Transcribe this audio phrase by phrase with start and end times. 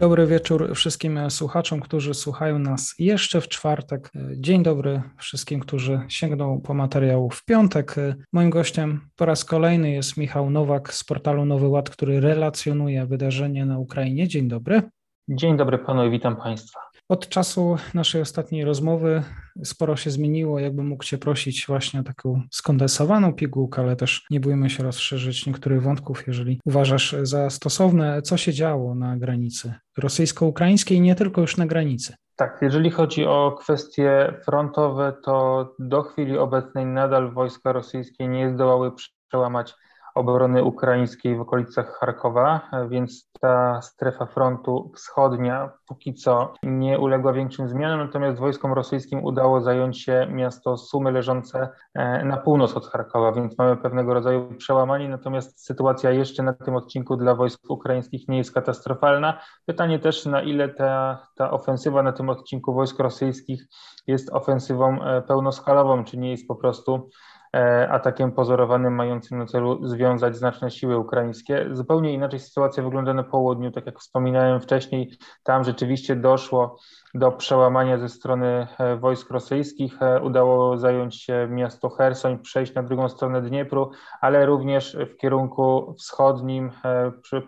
[0.00, 4.10] Dobry wieczór wszystkim słuchaczom, którzy słuchają nas jeszcze w czwartek.
[4.36, 7.94] Dzień dobry wszystkim, którzy sięgną po materiał w piątek.
[8.32, 13.66] Moim gościem po raz kolejny jest Michał Nowak z portalu Nowy Ład, który relacjonuje wydarzenie
[13.66, 14.28] na Ukrainie.
[14.28, 14.82] Dzień dobry.
[15.28, 16.80] Dzień dobry panu i witam państwa.
[17.08, 19.22] Od czasu naszej ostatniej rozmowy
[19.64, 20.58] sporo się zmieniło.
[20.58, 25.46] Jakbym mógł Cię prosić właśnie o taką skondensowaną pigułkę, ale też nie bójmy się rozszerzyć
[25.46, 31.56] niektórych wątków, jeżeli uważasz za stosowne, co się działo na granicy rosyjsko-ukraińskiej, nie tylko już
[31.56, 32.14] na granicy.
[32.36, 38.92] Tak, jeżeli chodzi o kwestie frontowe, to do chwili obecnej nadal wojska rosyjskie nie zdołały
[39.28, 39.74] przełamać
[40.14, 47.68] obrony ukraińskiej w okolicach Charkowa, więc ta strefa frontu wschodnia póki co nie uległa większym
[47.68, 53.32] zmianom, natomiast wojskom rosyjskim udało zająć się miasto Sumy leżące e, na północ od Charkowa,
[53.32, 58.38] więc mamy pewnego rodzaju przełamanie, natomiast sytuacja jeszcze na tym odcinku dla wojsk ukraińskich nie
[58.38, 59.40] jest katastrofalna.
[59.66, 63.66] Pytanie też, na ile ta, ta ofensywa na tym odcinku wojsk rosyjskich
[64.06, 67.08] jest ofensywą e, pełnoskalową, czy nie jest po prostu
[67.54, 71.66] E, atakiem pozorowanym mającym na celu związać znaczne siły ukraińskie.
[71.72, 75.10] Zupełnie inaczej sytuacja wygląda na południu, tak jak wspominałem wcześniej,
[75.42, 76.78] tam rzeczywiście doszło
[77.14, 79.98] do przełamania ze strony e, wojsk rosyjskich.
[80.22, 86.70] Udało zająć się miasto Hersoń, przejść na drugą stronę Dniepru, ale również w kierunku wschodnim,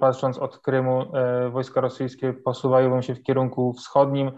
[0.00, 1.04] patrząc od Krymu,
[1.50, 4.32] wojska rosyjskie posuwają się w kierunku wschodnim,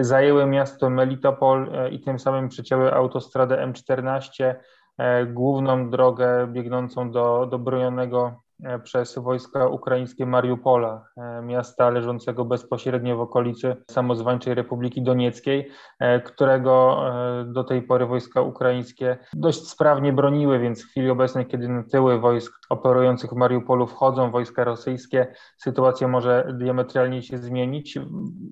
[0.00, 1.45] zajęły miasto Melitopol
[1.90, 4.54] i tym samym przecięły autostradę M14
[4.98, 8.45] E, główną drogę biegnącą do, do bronionego E,
[8.82, 17.02] przez wojska ukraińskie Mariupola, e, miasta leżącego bezpośrednio w okolicy samozwańczej Republiki Donieckiej, e, którego
[17.46, 22.20] do tej pory wojska ukraińskie dość sprawnie broniły, więc w chwili obecnej, kiedy na tyły
[22.20, 27.98] wojsk operujących w Mariupolu wchodzą wojska rosyjskie, sytuacja może diametralnie się zmienić.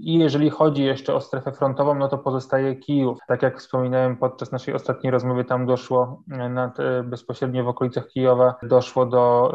[0.00, 3.18] I jeżeli chodzi jeszcze o strefę frontową, no to pozostaje Kijów.
[3.28, 9.06] Tak jak wspominałem podczas naszej ostatniej rozmowy, tam doszło nad, bezpośrednio w okolicach Kijowa, doszło
[9.06, 9.52] do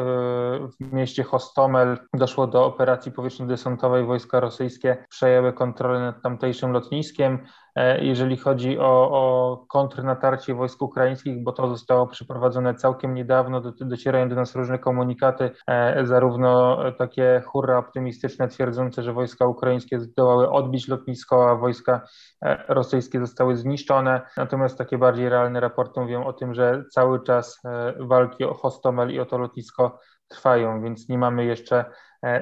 [0.80, 4.06] w mieście Hostomel doszło do operacji powietrzno-desantowej.
[4.06, 7.40] Wojska rosyjskie przejęły kontrolę nad tamtejszym lotniskiem.
[7.76, 13.72] E, jeżeli chodzi o, o kontrnatarcie wojsk ukraińskich, bo to zostało przeprowadzone całkiem niedawno, do,
[13.72, 20.52] docierają do nas różne komunikaty, e, zarówno takie hurra optymistyczne, twierdzące, że wojska ukraińskie zdołały
[20.52, 22.02] odbić lotnisko, a wojska
[22.46, 24.22] e, rosyjskie zostały zniszczone.
[24.38, 27.62] Natomiast takie bardziej realne raporty mówią o tym, że cały czas
[28.00, 31.86] walki o Hostomel i o to lotnisko trwają, więc nie mamy jeszcze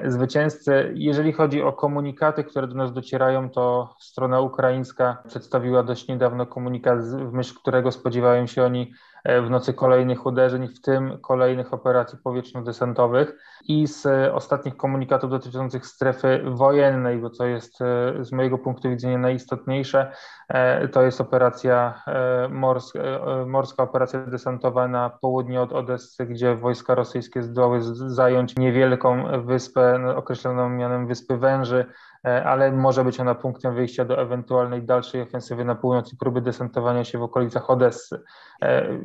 [0.04, 0.92] zwycięzcy.
[0.94, 6.98] Jeżeli chodzi o komunikaty, które do nas docierają, to strona ukraińska przedstawiła dość niedawno komunikat,
[7.00, 12.18] w myśl którego spodziewają się oni E, w nocy kolejnych uderzeń, w tym kolejnych operacji
[12.24, 13.32] powietrzno-desantowych
[13.64, 19.18] i z ostatnich komunikatów dotyczących strefy wojennej, bo co jest e, z mojego punktu widzenia
[19.18, 20.12] najistotniejsze,
[20.48, 22.02] e, to jest operacja
[22.50, 22.98] morska,
[23.46, 30.16] morska operacja desantowa na południe od Odessy, gdzie wojska rosyjskie zdołały zająć niewielką wyspę no,
[30.16, 31.86] określoną mianem Wyspy Węży,
[32.17, 36.40] E, ale może być ona punktem wyjścia do ewentualnej dalszej ofensywy na północ i próby
[36.40, 38.22] desantowania się w okolicach Odessy.
[38.62, 38.98] E,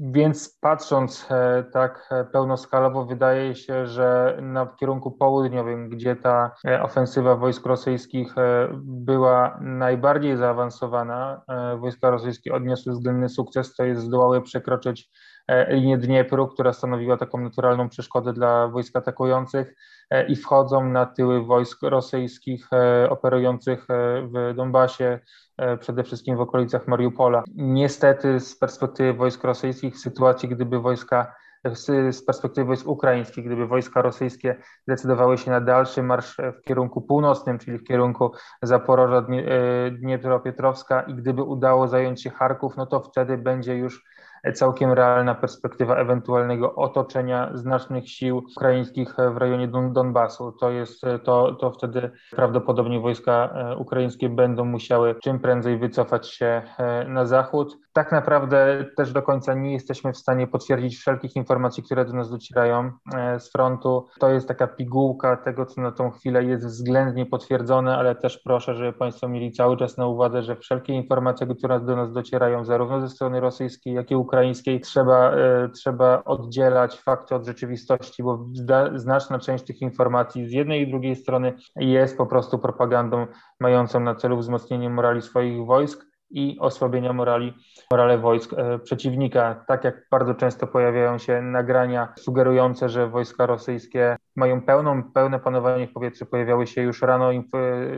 [0.00, 6.50] więc patrząc e, tak pełnoskalowo, wydaje się, że na kierunku południowym, gdzie ta
[6.82, 8.34] ofensywa wojsk rosyjskich
[8.82, 11.42] była najbardziej zaawansowana,
[11.78, 15.10] wojska rosyjskie odniosły względny sukces, to jest zdołały przekroczyć
[15.68, 19.74] linię Dniepru, która stanowiła taką naturalną przeszkodę dla wojsk atakujących
[20.10, 25.18] E, i wchodzą na tyły wojsk rosyjskich e, operujących e, w Donbasie,
[25.80, 27.42] przede wszystkim w okolicach Mariupola.
[27.54, 31.34] Niestety z perspektywy wojsk rosyjskich, w sytuacji gdyby wojska
[31.64, 37.58] z perspektywy wojsk ukraińskich, gdyby wojska rosyjskie zdecydowały się na dalszy marsz w kierunku północnym,
[37.58, 38.32] czyli w kierunku
[38.62, 39.26] Zaporoża,
[39.92, 44.04] Dniepropietrowska i gdyby udało zająć się Charków, no to wtedy będzie już
[44.54, 50.52] całkiem realna perspektywa ewentualnego otoczenia znacznych sił ukraińskich w rejonie Don Donbasu.
[50.52, 56.62] To jest to, to wtedy prawdopodobnie wojska e, ukraińskie będą musiały czym prędzej wycofać się
[56.78, 57.76] e, na zachód.
[57.92, 62.30] Tak naprawdę też do końca nie jesteśmy w stanie potwierdzić wszelkich informacji, które do nas
[62.30, 64.06] docierają e, z frontu.
[64.20, 68.74] To jest taka pigułka tego, co na tą chwilę jest względnie potwierdzone, ale też proszę,
[68.74, 73.00] żeby Państwo mieli cały czas na uwadze, że wszelkie informacje, które do nas docierają zarówno
[73.00, 75.32] ze strony rosyjskiej, jak i ukraińskiej, ukraińskiej trzeba,
[75.74, 78.46] trzeba oddzielać fakty od rzeczywistości, bo
[78.94, 83.26] znaczna część tych informacji z jednej i drugiej strony jest po prostu propagandą
[83.60, 87.54] mającą na celu wzmocnienie morali swoich wojsk i osłabienia morali,
[87.90, 89.64] morale wojsk e, przeciwnika.
[89.68, 95.86] Tak jak bardzo często pojawiają się nagrania sugerujące, że wojska rosyjskie mają pełną, pełne panowanie
[95.86, 96.26] w powietrzu.
[96.26, 97.40] Pojawiały się już rano e,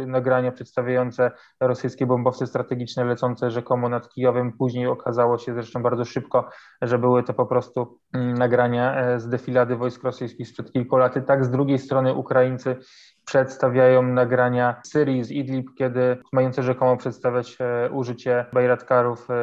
[0.06, 1.30] nagrania przedstawiające
[1.60, 4.52] rosyjskie bombowce strategiczne lecące rzekomo nad Kijowem.
[4.52, 6.48] Później okazało się zresztą bardzo szybko,
[6.82, 11.14] że były to po prostu nagrania e, z defilady wojsk rosyjskich sprzed kilku lat.
[11.26, 12.76] Tak z drugiej strony Ukraińcy
[13.24, 19.34] przedstawiają nagrania Syrii z Idlib, kiedy mające rzekomo przedstawiać e, użycie bajratkarów, e,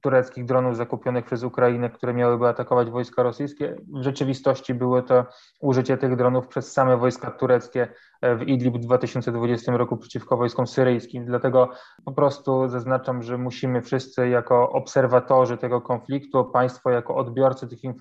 [0.00, 3.76] tureckich dronów zakupionych przez Ukrainę, które miałyby atakować wojska rosyjskie.
[3.94, 5.26] W rzeczywistości było to
[5.60, 7.88] użycie tych dronów przez same wojska tureckie
[8.22, 11.24] w Idlib w 2020 roku przeciwko wojskom syryjskim.
[11.26, 11.70] Dlatego
[12.04, 17.93] po prostu zaznaczam, że musimy wszyscy jako obserwatorzy tego konfliktu, państwo jako odbiorcy tych informacji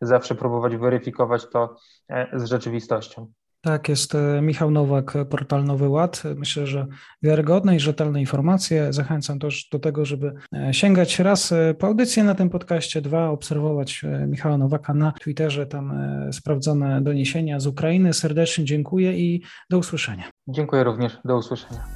[0.00, 1.76] zawsze próbować weryfikować to
[2.32, 3.32] z rzeczywistością.
[3.66, 6.22] Tak, jest e, Michał Nowak, portal Nowy Ład.
[6.36, 6.86] Myślę, że
[7.22, 8.92] wiarygodne i rzetelne informacje.
[8.92, 13.28] Zachęcam też do tego, żeby e, sięgać raz e, po audycję na tym podcaście, dwa
[13.30, 15.92] obserwować Michała Nowaka na Twitterze, tam
[16.32, 18.12] sprawdzone doniesienia z Ukrainy.
[18.12, 20.24] Serdecznie dziękuję i do usłyszenia.
[20.48, 21.95] Dziękuję również, do usłyszenia.